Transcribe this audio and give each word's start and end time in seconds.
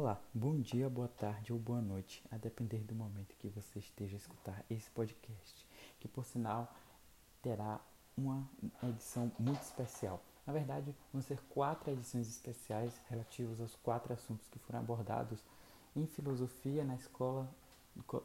Olá, 0.00 0.16
bom 0.32 0.60
dia, 0.60 0.88
boa 0.88 1.08
tarde 1.08 1.52
ou 1.52 1.58
boa 1.58 1.82
noite, 1.82 2.22
a 2.30 2.36
depender 2.36 2.84
do 2.84 2.94
momento 2.94 3.34
que 3.36 3.48
você 3.48 3.80
esteja 3.80 4.14
a 4.14 4.16
escutar 4.16 4.64
esse 4.70 4.88
podcast, 4.90 5.66
que 5.98 6.06
por 6.06 6.24
sinal 6.24 6.72
terá 7.42 7.80
uma 8.16 8.48
edição 8.84 9.32
muito 9.40 9.60
especial. 9.60 10.22
Na 10.46 10.52
verdade, 10.52 10.94
vão 11.12 11.20
ser 11.20 11.40
quatro 11.48 11.90
edições 11.90 12.28
especiais 12.28 12.96
relativas 13.08 13.60
aos 13.60 13.74
quatro 13.74 14.12
assuntos 14.12 14.46
que 14.46 14.60
foram 14.60 14.78
abordados 14.78 15.44
em 15.96 16.06
filosofia 16.06 16.84
na 16.84 16.94
escola, 16.94 17.52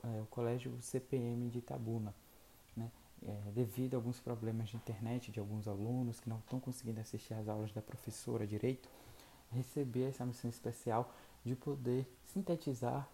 é, 0.04 0.22
o 0.22 0.28
colégio 0.28 0.80
CPM 0.80 1.50
de 1.50 1.58
Itabuna. 1.58 2.14
Né? 2.78 2.92
É, 3.26 3.52
devido 3.52 3.96
a 3.96 3.98
alguns 3.98 4.20
problemas 4.20 4.70
de 4.70 4.76
internet 4.76 5.32
de 5.32 5.40
alguns 5.40 5.68
alunos 5.68 6.20
que 6.20 6.30
não 6.30 6.38
estão 6.38 6.60
conseguindo 6.60 7.00
assistir 7.00 7.34
às 7.34 7.48
aulas 7.48 7.72
da 7.72 7.82
professora 7.82 8.46
direito, 8.46 8.88
receber 9.54 10.10
essa 10.10 10.24
missão 10.24 10.52
especial 10.52 11.12
de 11.44 11.56
poder 11.56 12.08
sintetizar 12.24 13.08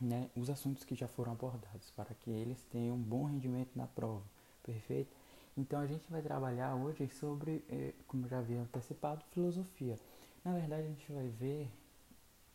né, 0.00 0.30
os 0.36 0.48
assuntos 0.48 0.84
que 0.84 0.94
já 0.94 1.08
foram 1.08 1.32
abordados 1.32 1.90
para 1.90 2.14
que 2.14 2.30
eles 2.30 2.62
tenham 2.70 2.96
um 2.96 3.02
bom 3.02 3.24
rendimento 3.24 3.70
na 3.74 3.86
prova, 3.86 4.22
perfeito? 4.62 5.10
Então 5.56 5.80
a 5.80 5.86
gente 5.86 6.08
vai 6.10 6.22
trabalhar 6.22 6.74
hoje 6.76 7.08
sobre, 7.08 7.64
eh, 7.68 7.92
como 8.06 8.28
já 8.28 8.38
havia 8.38 8.60
antecipado, 8.60 9.24
filosofia. 9.32 9.98
Na 10.44 10.52
verdade 10.52 10.82
a 10.82 10.86
gente 10.86 11.12
vai 11.12 11.28
ver 11.28 11.68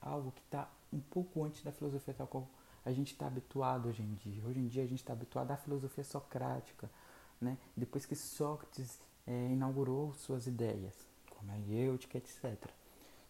algo 0.02 0.32
que 0.32 0.42
está 0.42 0.70
um 0.92 1.00
pouco 1.00 1.44
antes 1.44 1.62
da 1.64 1.72
filosofia 1.72 2.14
tal 2.14 2.28
qual 2.28 2.48
a 2.86 2.92
gente 2.92 3.12
está 3.12 3.28
habituado 3.28 3.90
hoje 3.90 4.02
em 4.02 4.14
dia. 4.16 4.46
Hoje 4.46 4.60
em 4.60 4.68
dia 4.68 4.84
a 4.84 4.88
gente 4.88 5.00
está 5.00 5.14
habituado 5.14 5.52
à 5.52 5.58
filosofia 5.58 6.04
socrática, 6.04 6.90
né? 7.42 7.58
depois 7.76 8.06
que 8.06 8.16
Sócrates 8.16 9.00
eh, 9.28 9.50
inaugurou 9.52 10.14
suas 10.14 10.48
ideias, 10.48 10.94
como 11.30 11.52
a 11.52 11.60
Eútica, 11.60 12.18
etc. 12.18 12.70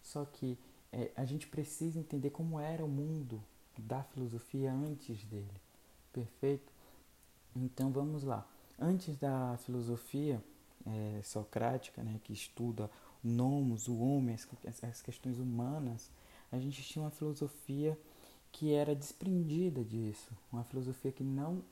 Só 0.01 0.26
que 0.26 0.57
é, 0.93 1.11
a 1.15 1.25
gente 1.25 1.47
precisa 1.47 1.99
entender 1.99 2.29
como 2.29 2.59
era 2.59 2.85
o 2.85 2.88
mundo 2.88 3.43
da 3.77 4.03
filosofia 4.03 4.71
antes 4.71 5.23
dele. 5.25 5.62
Perfeito? 6.13 6.71
Então 7.55 7.91
vamos 7.91 8.23
lá. 8.23 8.48
Antes 8.79 9.18
da 9.18 9.57
filosofia 9.65 10.41
é, 10.85 11.21
socrática, 11.23 12.03
né, 12.03 12.20
que 12.23 12.31
estuda 12.31 12.90
o 13.23 13.27
nomos, 13.27 13.87
o 13.87 13.98
homem, 13.98 14.35
as, 14.35 14.84
as 14.84 15.01
questões 15.01 15.40
humanas, 15.40 16.12
a 16.51 16.59
gente 16.59 16.84
tinha 16.84 17.03
uma 17.03 17.12
filosofia 17.12 17.98
que 18.51 18.71
era 18.71 18.96
desprendida 18.96 19.84
disso, 19.84 20.31
uma 20.51 20.63
filosofia 20.63 21.12
que 21.12 21.23
não 21.23 21.63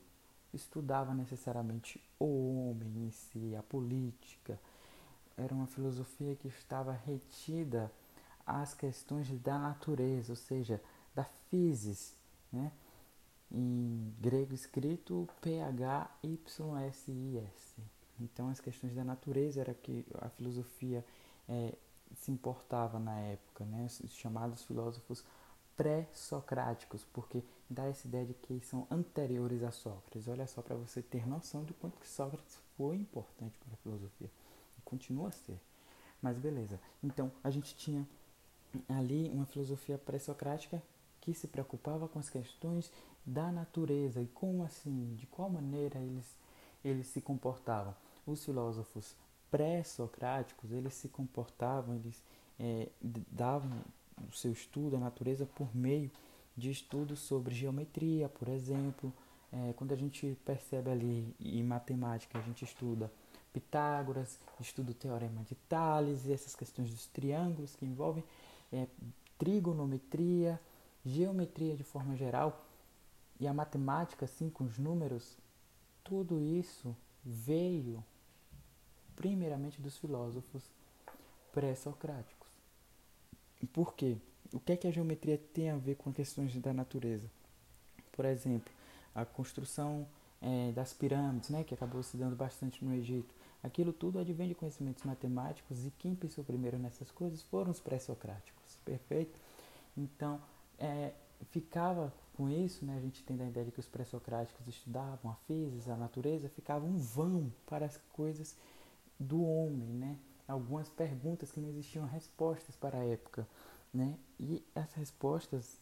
estudava 0.51 1.13
necessariamente 1.13 2.01
o 2.19 2.71
homem 2.71 3.05
em 3.05 3.11
si, 3.11 3.55
a 3.55 3.61
política. 3.61 4.59
Era 5.37 5.53
uma 5.53 5.67
filosofia 5.67 6.35
que 6.35 6.47
estava 6.47 6.91
retida 6.91 7.91
as 8.45 8.73
questões 8.73 9.29
da 9.39 9.57
natureza, 9.57 10.31
ou 10.31 10.35
seja, 10.35 10.81
da 11.13 11.23
physis, 11.49 12.15
né? 12.51 12.71
em 13.51 14.13
grego 14.19 14.53
escrito 14.53 15.27
P-H-Y-S-I-S. 15.41 16.11
Então, 18.19 18.49
as 18.49 18.59
questões 18.59 18.95
da 18.95 19.03
natureza 19.03 19.61
era 19.61 19.73
que 19.73 20.05
a 20.19 20.29
filosofia 20.29 21.03
é, 21.49 21.73
se 22.15 22.31
importava 22.31 22.99
na 22.99 23.17
época, 23.19 23.65
né? 23.65 23.87
os 24.03 24.13
chamados 24.13 24.63
filósofos 24.63 25.25
pré-socráticos, 25.75 27.03
porque 27.11 27.43
dá 27.69 27.85
essa 27.85 28.07
ideia 28.07 28.25
de 28.25 28.33
que 28.35 28.59
são 28.61 28.85
anteriores 28.91 29.63
a 29.63 29.71
Sócrates. 29.71 30.27
Olha 30.27 30.45
só 30.45 30.61
para 30.61 30.75
você 30.75 31.01
ter 31.01 31.27
noção 31.27 31.63
de 31.63 31.73
quanto 31.73 31.99
que 31.99 32.07
Sócrates 32.07 32.57
foi 32.77 32.97
importante 32.97 33.57
para 33.57 33.73
a 33.73 33.77
filosofia 33.77 34.29
e 34.77 34.81
continua 34.81 35.29
a 35.29 35.31
ser. 35.31 35.59
Mas 36.21 36.37
beleza. 36.37 36.79
Então, 37.01 37.31
a 37.43 37.49
gente 37.49 37.75
tinha 37.75 38.07
ali 38.89 39.29
uma 39.29 39.45
filosofia 39.45 39.97
pré-socrática 39.97 40.81
que 41.19 41.33
se 41.33 41.47
preocupava 41.47 42.07
com 42.07 42.19
as 42.19 42.29
questões 42.29 42.91
da 43.25 43.51
natureza 43.51 44.21
e 44.21 44.27
como 44.27 44.63
assim, 44.63 45.13
de 45.15 45.27
qual 45.27 45.49
maneira 45.49 45.99
eles, 45.99 46.35
eles 46.83 47.07
se 47.07 47.21
comportavam. 47.21 47.95
Os 48.25 48.43
filósofos 48.43 49.15
pré-socráticos, 49.49 50.71
eles 50.71 50.93
se 50.93 51.09
comportavam, 51.09 51.95
eles 51.95 52.23
é, 52.59 52.89
davam 53.29 53.71
o 54.27 54.33
seu 54.33 54.51
estudo 54.51 54.91
da 54.91 54.99
natureza 54.99 55.45
por 55.45 55.75
meio 55.75 56.09
de 56.55 56.71
estudos 56.71 57.19
sobre 57.19 57.53
geometria, 57.53 58.29
por 58.29 58.47
exemplo. 58.47 59.13
É, 59.51 59.73
quando 59.73 59.91
a 59.91 59.97
gente 59.97 60.37
percebe 60.45 60.89
ali 60.89 61.35
em 61.39 61.63
matemática, 61.63 62.39
a 62.39 62.41
gente 62.41 62.63
estuda 62.63 63.11
Pitágoras, 63.53 64.39
estuda 64.61 64.91
o 64.91 64.95
teorema 64.95 65.43
de 65.43 65.55
Tales 65.55 66.25
e 66.25 66.31
essas 66.31 66.55
questões 66.55 66.89
dos 66.89 67.05
triângulos 67.07 67.75
que 67.75 67.85
envolvem 67.85 68.23
é, 68.71 68.87
trigonometria, 69.37 70.59
geometria 71.05 71.75
de 71.75 71.83
forma 71.83 72.15
geral 72.15 72.65
e 73.39 73.47
a 73.47 73.53
matemática, 73.53 74.25
assim, 74.25 74.49
com 74.49 74.63
os 74.63 74.77
números, 74.77 75.37
tudo 76.03 76.39
isso 76.39 76.95
veio 77.23 78.03
primeiramente 79.15 79.81
dos 79.81 79.97
filósofos 79.97 80.63
pré-socráticos. 81.51 82.47
Por 83.73 83.93
quê? 83.93 84.17
O 84.53 84.59
que 84.59 84.73
é 84.73 84.77
que 84.77 84.87
a 84.87 84.91
geometria 84.91 85.37
tem 85.53 85.69
a 85.69 85.77
ver 85.77 85.95
com 85.95 86.11
questões 86.11 86.55
da 86.57 86.73
natureza? 86.73 87.29
Por 88.11 88.25
exemplo, 88.25 88.71
a 89.15 89.25
construção 89.25 90.07
é, 90.41 90.71
das 90.71 90.93
pirâmides, 90.93 91.49
né, 91.49 91.63
que 91.63 91.73
acabou 91.73 92.03
se 92.03 92.17
dando 92.17 92.35
bastante 92.35 92.83
no 92.83 92.93
Egito. 92.93 93.33
Aquilo 93.63 93.93
tudo 93.93 94.19
advém 94.19 94.47
de 94.47 94.55
conhecimentos 94.55 95.03
matemáticos 95.03 95.85
e 95.85 95.91
quem 95.91 96.15
pensou 96.15 96.43
primeiro 96.43 96.79
nessas 96.79 97.11
coisas 97.11 97.41
foram 97.43 97.71
os 97.71 97.79
pré-socráticos 97.79 98.61
perfeito? 98.83 99.39
Então, 99.95 100.41
é, 100.77 101.13
ficava 101.51 102.13
com 102.33 102.49
isso, 102.49 102.85
né, 102.85 102.97
a 102.97 103.01
gente 103.01 103.23
tem 103.23 103.39
a 103.41 103.47
ideia 103.47 103.65
de 103.65 103.71
que 103.71 103.79
os 103.79 103.87
pré-socráticos 103.87 104.67
estudavam 104.67 105.31
a 105.31 105.35
física, 105.47 105.93
a 105.93 105.97
natureza, 105.97 106.49
ficava 106.49 106.85
um 106.85 106.97
vão 106.97 107.51
para 107.65 107.85
as 107.85 107.97
coisas 108.13 108.55
do 109.19 109.43
homem, 109.43 109.89
né? 109.89 110.17
Algumas 110.47 110.89
perguntas 110.89 111.51
que 111.51 111.59
não 111.59 111.69
existiam 111.69 112.05
respostas 112.05 112.75
para 112.75 112.99
a 112.99 113.05
época, 113.05 113.47
né? 113.93 114.17
E 114.39 114.63
as 114.73 114.91
respostas 114.93 115.79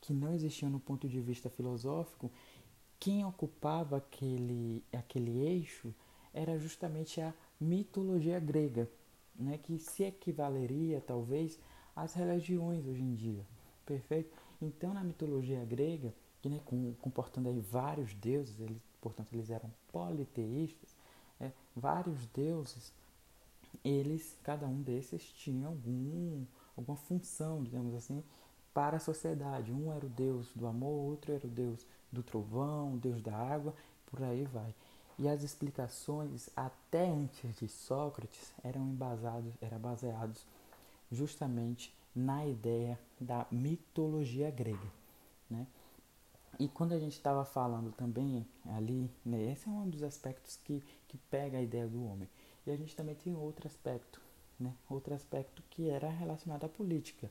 que 0.00 0.12
não 0.12 0.32
existiam 0.32 0.70
no 0.70 0.80
ponto 0.80 1.08
de 1.08 1.20
vista 1.20 1.48
filosófico, 1.48 2.30
quem 2.98 3.24
ocupava 3.24 3.98
aquele, 3.98 4.82
aquele 4.92 5.38
eixo 5.42 5.94
era 6.32 6.58
justamente 6.58 7.20
a 7.20 7.32
mitologia 7.60 8.38
grega, 8.38 8.88
né? 9.34 9.58
Que 9.58 9.78
se 9.78 10.04
equivaleria, 10.04 11.02
talvez, 11.06 11.58
as 11.94 12.14
religiões 12.14 12.86
hoje 12.86 13.02
em 13.02 13.14
dia. 13.14 13.44
Perfeito? 13.84 14.30
Então, 14.60 14.94
na 14.94 15.02
mitologia 15.02 15.64
grega, 15.64 16.14
que, 16.40 16.48
né, 16.48 16.60
com, 16.64 16.94
comportando 17.00 17.48
aí 17.48 17.60
vários 17.60 18.14
deuses, 18.14 18.58
eles, 18.60 18.78
portanto, 19.00 19.32
eles 19.32 19.50
eram 19.50 19.70
politeístas, 19.90 20.94
é, 21.40 21.50
vários 21.74 22.26
deuses, 22.26 22.92
eles, 23.84 24.36
cada 24.42 24.66
um 24.66 24.82
desses 24.82 25.22
tinha 25.32 25.66
algum, 25.66 26.44
alguma 26.76 26.96
função, 26.96 27.62
digamos 27.62 27.94
assim, 27.94 28.22
para 28.74 28.96
a 28.96 29.00
sociedade. 29.00 29.72
Um 29.72 29.92
era 29.92 30.04
o 30.04 30.08
deus 30.08 30.52
do 30.54 30.66
amor, 30.66 31.10
outro 31.10 31.32
era 31.32 31.46
o 31.46 31.50
deus 31.50 31.86
do 32.12 32.22
trovão, 32.22 32.94
o 32.94 32.98
deus 32.98 33.22
da 33.22 33.34
água, 33.34 33.74
por 34.06 34.22
aí 34.22 34.44
vai. 34.44 34.74
E 35.20 35.28
as 35.28 35.42
explicações, 35.42 36.48
até 36.56 37.06
antes 37.06 37.54
de 37.56 37.68
Sócrates, 37.68 38.54
eram 38.64 38.80
embasados, 38.80 39.52
eram 39.60 39.78
baseados 39.78 40.46
justamente 41.12 41.94
na 42.16 42.46
ideia 42.46 42.98
da 43.20 43.46
mitologia 43.50 44.50
grega, 44.50 44.90
né? 45.50 45.66
E 46.58 46.68
quando 46.68 46.92
a 46.92 46.98
gente 46.98 47.12
estava 47.12 47.44
falando 47.44 47.92
também 47.92 48.46
ali, 48.64 49.10
né, 49.22 49.52
esse 49.52 49.68
é 49.68 49.70
um 49.70 49.90
dos 49.90 50.02
aspectos 50.02 50.56
que, 50.56 50.82
que 51.06 51.18
pega 51.30 51.58
a 51.58 51.62
ideia 51.62 51.86
do 51.86 52.02
homem. 52.02 52.28
E 52.66 52.70
a 52.70 52.76
gente 52.76 52.96
também 52.96 53.14
tem 53.14 53.36
outro 53.36 53.66
aspecto, 53.66 54.22
né? 54.58 54.74
Outro 54.88 55.14
aspecto 55.14 55.62
que 55.68 55.90
era 55.90 56.08
relacionado 56.08 56.64
à 56.64 56.68
política. 56.68 57.30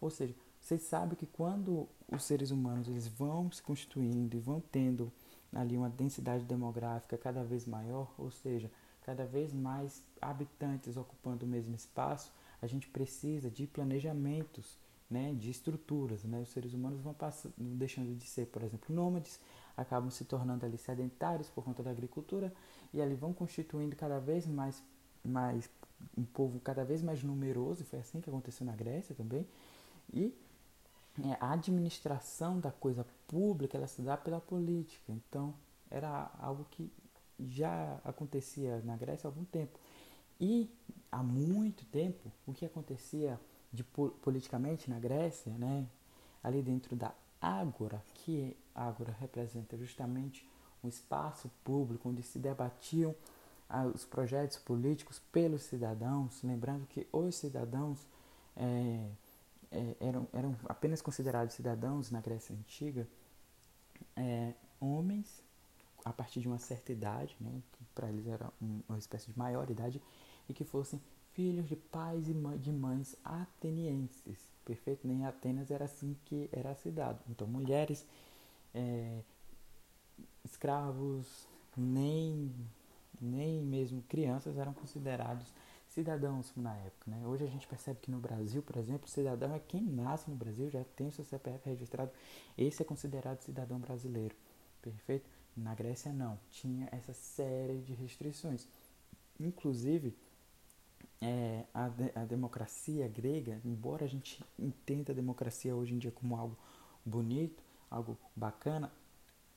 Ou 0.00 0.08
seja, 0.08 0.36
vocês 0.60 0.82
sabem 0.82 1.16
que 1.16 1.26
quando 1.26 1.88
os 2.12 2.22
seres 2.22 2.52
humanos 2.52 2.86
eles 2.86 3.08
vão 3.08 3.50
se 3.50 3.60
constituindo 3.60 4.36
e 4.36 4.40
vão 4.40 4.62
tendo 4.70 5.12
ali 5.54 5.76
uma 5.76 5.88
densidade 5.88 6.44
demográfica 6.44 7.16
cada 7.16 7.42
vez 7.44 7.66
maior, 7.66 8.12
ou 8.18 8.30
seja, 8.30 8.70
cada 9.02 9.24
vez 9.24 9.52
mais 9.52 10.02
habitantes 10.20 10.96
ocupando 10.96 11.46
o 11.46 11.48
mesmo 11.48 11.74
espaço, 11.74 12.32
a 12.60 12.66
gente 12.66 12.88
precisa 12.88 13.50
de 13.50 13.66
planejamentos, 13.66 14.78
né, 15.10 15.34
de 15.34 15.50
estruturas. 15.50 16.24
Né? 16.24 16.40
Os 16.40 16.48
seres 16.48 16.72
humanos 16.72 17.00
vão 17.00 17.14
passando, 17.14 17.54
deixando 17.56 18.14
de 18.16 18.24
ser, 18.24 18.46
por 18.46 18.62
exemplo, 18.62 18.94
nômades, 18.94 19.38
acabam 19.76 20.10
se 20.10 20.24
tornando 20.24 20.64
ali 20.64 20.78
sedentários 20.78 21.48
por 21.50 21.62
conta 21.62 21.82
da 21.82 21.90
agricultura 21.90 22.52
e 22.92 23.00
ali 23.00 23.14
vão 23.14 23.32
constituindo 23.32 23.94
cada 23.94 24.18
vez 24.18 24.46
mais, 24.46 24.82
mais 25.24 25.68
um 26.16 26.24
povo 26.24 26.60
cada 26.60 26.84
vez 26.84 27.02
mais 27.02 27.22
numeroso. 27.22 27.84
Foi 27.84 27.98
assim 27.98 28.20
que 28.20 28.30
aconteceu 28.30 28.66
na 28.66 28.74
Grécia 28.74 29.14
também. 29.14 29.46
E 30.12 30.34
a 31.40 31.52
administração 31.52 32.58
da 32.58 32.72
coisa 32.72 33.06
pública 33.28 33.76
ela 33.76 33.86
se 33.86 34.02
dá 34.02 34.16
pela 34.16 34.40
política. 34.40 35.12
Então 35.12 35.54
era 35.90 36.30
algo 36.38 36.66
que 36.70 36.90
já 37.38 38.00
acontecia 38.04 38.80
na 38.84 38.96
Grécia 38.96 39.26
há 39.26 39.30
algum 39.30 39.44
tempo. 39.44 39.78
E 40.40 40.70
há 41.10 41.22
muito 41.22 41.84
tempo, 41.86 42.30
o 42.46 42.52
que 42.52 42.66
acontecia 42.66 43.38
de, 43.72 43.84
politicamente 43.84 44.90
na 44.90 44.98
Grécia, 44.98 45.52
né, 45.52 45.86
ali 46.42 46.62
dentro 46.62 46.96
da 46.96 47.12
ágora, 47.40 48.02
que 48.14 48.56
a 48.74 48.86
ágora 48.88 49.16
representa 49.20 49.76
justamente 49.76 50.48
um 50.82 50.88
espaço 50.88 51.50
público 51.62 52.08
onde 52.08 52.22
se 52.22 52.38
debatiam 52.38 53.14
ah, 53.68 53.86
os 53.86 54.04
projetos 54.04 54.58
políticos 54.58 55.20
pelos 55.32 55.62
cidadãos, 55.62 56.42
lembrando 56.42 56.86
que 56.86 57.06
os 57.12 57.34
cidadãos 57.36 58.06
é, 58.56 59.08
é, 59.74 59.96
eram, 60.00 60.28
eram 60.32 60.56
apenas 60.68 61.02
considerados 61.02 61.54
cidadãos 61.54 62.10
na 62.10 62.20
Grécia 62.20 62.54
Antiga, 62.54 63.06
é, 64.16 64.54
homens 64.80 65.42
a 66.04 66.12
partir 66.12 66.40
de 66.40 66.48
uma 66.48 66.58
certa 66.58 66.92
idade, 66.92 67.36
né, 67.40 67.62
que 67.72 67.84
para 67.94 68.08
eles 68.08 68.26
era 68.26 68.50
uma 68.60 68.98
espécie 68.98 69.30
de 69.30 69.38
maior 69.38 69.68
idade, 69.70 70.00
e 70.48 70.54
que 70.54 70.64
fossem 70.64 71.00
filhos 71.32 71.66
de 71.66 71.74
pais 71.74 72.28
e 72.28 72.34
de 72.58 72.70
mães 72.70 73.16
atenienses, 73.24 74.38
perfeito? 74.64 75.08
Nem 75.08 75.24
Atenas 75.26 75.70
era 75.70 75.86
assim 75.86 76.16
que 76.26 76.48
era 76.52 76.74
cidade. 76.74 77.18
Então, 77.28 77.46
mulheres, 77.46 78.06
é, 78.72 79.20
escravos, 80.44 81.48
nem, 81.76 82.52
nem 83.20 83.60
mesmo 83.62 84.02
crianças 84.02 84.56
eram 84.56 84.72
considerados 84.72 85.52
cidadãos 85.94 86.52
na 86.56 86.76
época. 86.76 87.10
Né? 87.10 87.24
Hoje 87.24 87.44
a 87.44 87.46
gente 87.46 87.66
percebe 87.68 88.00
que 88.00 88.10
no 88.10 88.18
Brasil, 88.18 88.62
por 88.62 88.76
exemplo, 88.76 89.08
cidadão 89.08 89.54
é 89.54 89.60
quem 89.60 89.80
nasce 89.80 90.28
no 90.28 90.36
Brasil, 90.36 90.68
já 90.68 90.82
tem 90.96 91.10
seu 91.10 91.24
CPF 91.24 91.68
registrado, 91.68 92.10
esse 92.58 92.82
é 92.82 92.84
considerado 92.84 93.40
cidadão 93.40 93.78
brasileiro, 93.78 94.34
perfeito? 94.82 95.30
Na 95.56 95.72
Grécia 95.72 96.12
não, 96.12 96.38
tinha 96.50 96.88
essa 96.90 97.12
série 97.12 97.80
de 97.80 97.94
restrições. 97.94 98.66
Inclusive, 99.38 100.16
é, 101.20 101.64
a, 101.72 101.88
de, 101.88 102.10
a 102.16 102.24
democracia 102.24 103.06
grega, 103.06 103.60
embora 103.64 104.04
a 104.04 104.08
gente 104.08 104.44
entenda 104.58 105.12
a 105.12 105.14
democracia 105.14 105.76
hoje 105.76 105.94
em 105.94 105.98
dia 105.98 106.10
como 106.10 106.36
algo 106.36 106.58
bonito, 107.06 107.62
algo 107.88 108.18
bacana, 108.34 108.92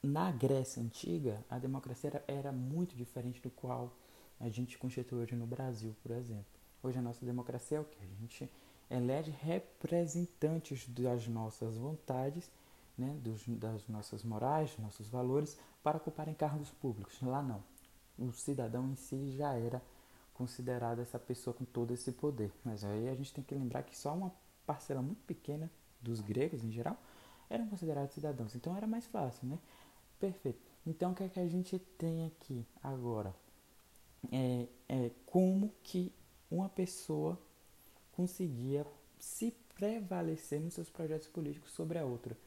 na 0.04 0.31
Grécia 0.31 0.83
Antiga, 0.83 1.44
a 1.50 1.57
democracia 1.57 2.12
era, 2.12 2.24
era 2.28 2.51
muito 2.51 2.95
diferente 2.95 3.42
do 3.42 3.50
qual 3.50 3.92
a 4.39 4.50
gente 4.50 4.78
constitui 4.78 5.19
hoje 5.19 5.36
no 5.36 5.45
Brasil, 5.45 5.95
por 6.01 6.12
exemplo. 6.12 6.45
Hoje 6.84 7.00
a 7.00 7.01
nossa 7.01 7.25
democracia 7.25 7.78
é 7.78 7.81
o 7.81 7.86
que? 7.86 8.04
A 8.04 8.22
gente 8.22 8.50
elege 8.89 9.31
representantes 9.31 10.88
das 10.88 11.28
nossas 11.28 11.78
vontades, 11.78 12.50
né, 12.98 13.18
dos, 13.22 13.48
das 13.48 13.88
nossas 13.88 14.24
morais, 14.24 14.72
dos 14.72 14.80
nossos 14.80 15.07
valores, 15.07 15.57
para 15.84 15.98
ocuparem 15.98 16.34
cargos 16.34 16.69
públicos. 16.72 17.19
Lá 17.22 17.42
não. 17.42 17.63
O 18.18 18.31
cidadão 18.31 18.89
em 18.89 18.95
si 18.95 19.31
já 19.31 19.54
era 19.54 19.81
considerado 20.34 21.00
essa 21.00 21.19
pessoa 21.19 21.54
com 21.54 21.66
todo 21.66 21.94
esse 21.94 22.12
poder. 22.12 22.51
Mas 22.63 22.83
aí 22.83 23.10
a 23.10 23.16
gente 23.16 23.33
tem 23.33 23.44
que 23.44 23.56
lembrar 23.56 23.83
que 23.83 23.98
só 23.98 24.13
uma 24.13 24.31
parcela 24.66 25.01
muito 25.01 25.22
pequena 25.24 25.69
dos 26.01 26.22
gregos 26.22 26.63
em 26.63 26.72
geral 26.72 26.98
eram 27.50 27.68
considerados 27.68 28.13
cidadãos. 28.13 28.56
Então 28.56 28.75
era 28.75 28.86
mais 28.86 29.06
fácil, 29.07 29.48
né? 29.48 29.57
Perfeito. 30.19 30.60
Então 30.86 31.12
o 31.12 31.16
que 31.16 31.24
é 31.24 31.30
que 31.30 31.40
a 31.40 31.48
gente 31.48 31.78
tem 31.98 32.25
aqui 32.25 32.66
agora? 32.83 33.33
É, 34.31 34.68
é 34.90 35.12
como 35.25 35.74
que 35.84 36.12
uma 36.50 36.69
pessoa 36.69 37.40
conseguia 38.12 38.86
se 39.19 39.52
prevalecer 39.75 40.60
nos 40.60 40.74
seus 40.74 40.90
projetos 40.90 41.28
políticos 41.28 41.72
sobre 41.72 42.00
a 42.00 42.06
outra. 42.06 42.38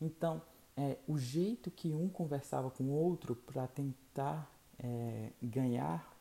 Então, 0.00 0.42
é, 0.76 0.98
o 1.08 1.16
jeito 1.16 1.70
que 1.70 1.92
um 1.92 2.08
conversava 2.08 2.70
com 2.70 2.84
o 2.84 2.92
outro 2.92 3.34
para 3.34 3.66
tentar 3.66 4.50
é, 4.78 5.30
ganhar 5.42 6.14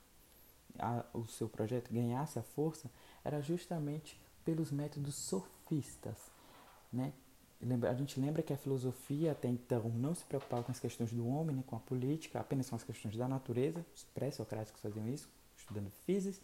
a, 0.80 1.06
o 1.14 1.26
seu 1.28 1.50
projeto, 1.50 1.92
ganhasse 1.92 2.40
a 2.40 2.44
força, 2.44 2.90
era 3.24 3.42
justamente 3.42 4.20
pelos 4.46 4.72
métodos 4.72 5.16
sofistas. 5.16 6.18
Né? 6.92 7.12
A 7.90 7.94
gente 7.94 8.19
lembra 8.19 8.44
que 8.44 8.54
a 8.54 8.57
filosofia 8.57 9.31
até 9.31 9.48
então 9.48 9.90
não 9.90 10.13
se 10.13 10.24
preocupava 10.25 10.63
com 10.63 10.72
as 10.72 10.80
questões 10.80 11.12
do 11.12 11.28
homem, 11.28 11.56
né, 11.56 11.63
com 11.66 11.75
a 11.75 11.80
política, 11.80 12.40
apenas 12.40 12.69
com 12.69 12.75
as 12.75 12.84
questões 12.84 13.16
da 13.16 13.28
natureza. 13.28 13.84
Os 13.96 14.04
pré-socráticos 14.04 14.81
faziam 14.81 15.07
isso, 15.07 15.30
estudando 15.57 15.90
física. 16.06 16.40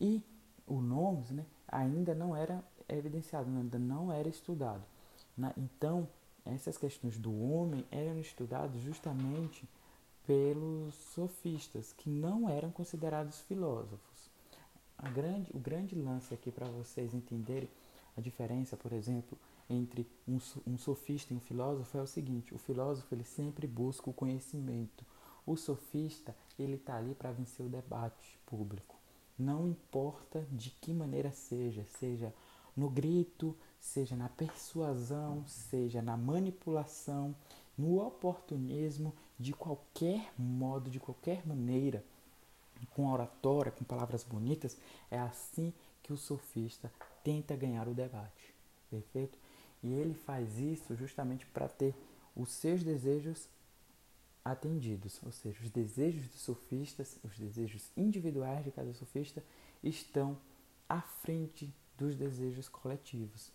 E 0.00 0.22
o 0.66 0.80
nomos 0.80 1.30
né, 1.30 1.44
ainda 1.66 2.14
não 2.14 2.36
era 2.36 2.62
evidenciado, 2.88 3.48
ainda 3.48 3.78
não 3.78 4.12
era 4.12 4.28
estudado. 4.28 4.82
Então, 5.56 6.08
essas 6.44 6.76
questões 6.76 7.18
do 7.18 7.32
homem 7.50 7.84
eram 7.90 8.18
estudadas 8.20 8.80
justamente 8.82 9.68
pelos 10.26 10.94
sofistas, 11.14 11.92
que 11.92 12.08
não 12.08 12.48
eram 12.48 12.70
considerados 12.70 13.40
filósofos. 13.40 14.30
Grande, 15.12 15.50
o 15.52 15.58
grande 15.58 15.94
lance 15.94 16.32
aqui 16.32 16.50
para 16.50 16.66
vocês 16.66 17.12
entenderem 17.12 17.68
a 18.16 18.20
diferença, 18.20 18.76
por 18.76 18.92
exemplo, 18.92 19.36
entre 19.68 20.06
um, 20.26 20.38
um 20.66 20.78
sofista 20.78 21.32
e 21.32 21.36
um 21.36 21.40
filósofo 21.40 21.96
é 21.96 22.02
o 22.02 22.06
seguinte: 22.06 22.54
o 22.54 22.58
filósofo 22.58 23.14
ele 23.14 23.24
sempre 23.24 23.66
busca 23.66 24.10
o 24.10 24.14
conhecimento. 24.14 25.04
O 25.46 25.56
sofista 25.56 26.34
ele 26.58 26.76
está 26.76 26.96
ali 26.96 27.14
para 27.14 27.32
vencer 27.32 27.64
o 27.64 27.68
debate 27.68 28.38
público. 28.46 28.96
Não 29.38 29.66
importa 29.66 30.46
de 30.52 30.70
que 30.70 30.92
maneira 30.92 31.32
seja, 31.32 31.84
seja 31.98 32.32
no 32.76 32.88
grito, 32.88 33.56
seja 33.80 34.16
na 34.16 34.28
persuasão, 34.28 35.44
seja 35.46 36.00
na 36.00 36.16
manipulação, 36.16 37.34
no 37.76 38.00
oportunismo, 38.00 39.12
de 39.38 39.52
qualquer 39.52 40.32
modo, 40.38 40.88
de 40.88 41.00
qualquer 41.00 41.46
maneira, 41.46 42.04
com 42.94 43.10
oratória, 43.10 43.72
com 43.72 43.84
palavras 43.84 44.22
bonitas, 44.22 44.76
é 45.10 45.18
assim 45.18 45.72
que 46.02 46.12
o 46.12 46.16
sofista 46.16 46.92
tenta 47.22 47.56
ganhar 47.56 47.88
o 47.88 47.94
debate. 47.94 48.54
Perfeito? 48.90 49.38
E 49.84 49.92
ele 49.92 50.14
faz 50.14 50.58
isso 50.58 50.96
justamente 50.96 51.44
para 51.46 51.68
ter 51.68 51.94
os 52.34 52.50
seus 52.50 52.82
desejos 52.82 53.46
atendidos, 54.42 55.20
ou 55.22 55.30
seja, 55.30 55.62
os 55.62 55.70
desejos 55.70 56.26
dos 56.28 56.40
sofistas, 56.40 57.18
os 57.22 57.38
desejos 57.38 57.90
individuais 57.96 58.64
de 58.64 58.72
cada 58.72 58.92
sofista 58.94 59.44
estão 59.82 60.38
à 60.88 61.02
frente 61.02 61.72
dos 61.98 62.16
desejos 62.16 62.68
coletivos. 62.68 63.52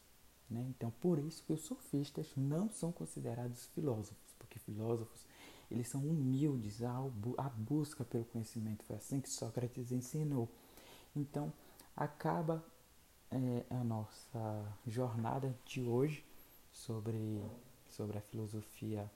Né? 0.50 0.66
Então, 0.70 0.92
por 1.02 1.20
isso 1.20 1.44
que 1.44 1.54
os 1.54 1.62
sofistas 1.62 2.32
não 2.38 2.70
são 2.70 2.92
considerados 2.92 3.66
filósofos, 3.68 4.34
porque 4.38 4.60
filósofos 4.60 5.26
eles 5.72 5.88
são 5.88 6.02
humildes 6.02 6.82
à 6.82 7.50
busca 7.50 8.04
pelo 8.04 8.26
conhecimento. 8.26 8.84
Foi 8.86 8.96
assim 8.96 9.20
que 9.20 9.30
Sócrates 9.30 9.92
ensinou. 9.92 10.50
Então, 11.16 11.52
acaba 11.96 12.64
é, 13.32 13.66
a 13.70 13.84
nossa 13.84 14.66
jornada 14.86 15.56
de 15.66 15.82
hoje 15.82 16.26
sobre, 16.72 17.42
sobre 17.90 18.18
a 18.18 18.22
filosofia, 18.22 19.10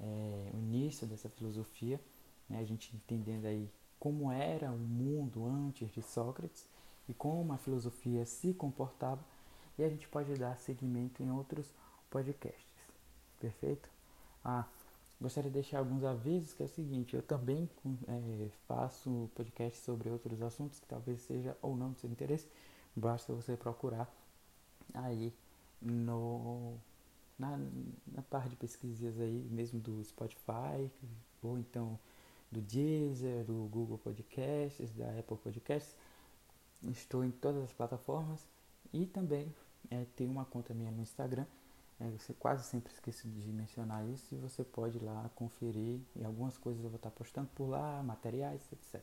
é, 0.00 0.50
o 0.54 0.58
início 0.58 1.06
dessa 1.06 1.28
filosofia, 1.28 2.00
né? 2.48 2.58
a 2.58 2.64
gente 2.64 2.94
entendendo 2.94 3.46
aí 3.46 3.70
como 3.98 4.30
era 4.30 4.70
o 4.70 4.78
mundo 4.78 5.46
antes 5.46 5.90
de 5.92 6.02
Sócrates 6.02 6.66
e 7.08 7.14
como 7.14 7.52
a 7.52 7.58
filosofia 7.58 8.24
se 8.24 8.52
comportava, 8.52 9.24
e 9.78 9.84
a 9.84 9.88
gente 9.88 10.08
pode 10.08 10.34
dar 10.34 10.56
seguimento 10.58 11.22
em 11.22 11.30
outros 11.30 11.72
podcasts. 12.10 12.74
Perfeito? 13.38 13.88
Ah, 14.42 14.66
gostaria 15.20 15.50
de 15.50 15.54
deixar 15.54 15.78
alguns 15.78 16.02
avisos 16.02 16.54
que 16.54 16.62
é 16.62 16.66
o 16.66 16.68
seguinte, 16.68 17.14
eu 17.14 17.22
também 17.22 17.68
é, 18.08 18.48
faço 18.66 19.30
podcast 19.34 19.78
sobre 19.80 20.08
outros 20.08 20.40
assuntos 20.40 20.80
que 20.80 20.86
talvez 20.86 21.20
seja 21.20 21.56
ou 21.60 21.76
não 21.76 21.92
de 21.92 22.00
seu 22.00 22.10
interesse, 22.10 22.48
basta 22.96 23.32
você 23.32 23.56
procurar 23.56 24.10
aí 24.94 25.32
no 25.80 26.74
na, 27.38 27.58
na 28.06 28.22
parte 28.22 28.50
de 28.50 28.56
pesquisas 28.56 29.20
aí 29.20 29.46
mesmo 29.50 29.78
do 29.78 30.02
Spotify 30.02 30.90
ou 31.42 31.58
então 31.58 31.98
do 32.50 32.60
Deezer, 32.60 33.44
do 33.44 33.68
Google 33.70 33.98
Podcasts, 33.98 34.90
da 34.92 35.06
Apple 35.18 35.36
Podcasts. 35.36 35.94
Estou 36.88 37.24
em 37.24 37.30
todas 37.30 37.62
as 37.64 37.72
plataformas 37.72 38.46
e 38.92 39.04
também 39.04 39.52
é, 39.90 40.06
tem 40.16 40.28
uma 40.28 40.44
conta 40.44 40.72
minha 40.72 40.90
no 40.90 41.02
Instagram 41.02 41.44
é, 41.98 42.10
você 42.10 42.34
quase 42.34 42.64
sempre 42.64 42.92
esqueço 42.92 43.26
de 43.26 43.48
mencionar 43.52 44.06
isso 44.08 44.34
e 44.34 44.38
você 44.38 44.62
pode 44.62 44.98
ir 44.98 45.02
lá 45.02 45.30
conferir 45.34 46.00
e 46.14 46.24
algumas 46.24 46.58
coisas 46.58 46.84
eu 46.84 46.90
vou 46.90 46.96
estar 46.96 47.10
postando 47.10 47.48
por 47.54 47.66
lá, 47.68 48.02
materiais, 48.02 48.60
etc. 48.72 49.02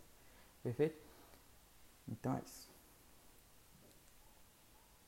Perfeito? 0.62 0.96
Então 2.08 2.38
é 2.38 2.42
isso. 2.46 2.73